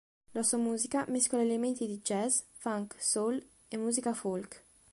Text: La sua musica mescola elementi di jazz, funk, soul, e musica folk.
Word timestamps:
La 0.33 0.41
sua 0.41 0.57
musica 0.57 1.05
mescola 1.09 1.43
elementi 1.43 1.85
di 1.85 2.01
jazz, 2.01 2.39
funk, 2.53 2.95
soul, 2.99 3.39
e 3.67 3.77
musica 3.77 4.15
folk. 4.15 4.63